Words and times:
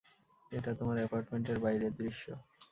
এটা 0.51 0.71
তোমার 0.79 0.97
অ্যাপার্টমেন্টের 0.97 1.57
বাইরের 1.59 1.93
দৃশ্য। 1.97 2.25